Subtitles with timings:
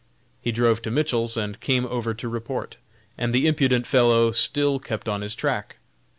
[0.41, 2.77] He drove to Mitchell's, and came over to report,
[3.19, 5.75] and the impudent fellow still kept on his track.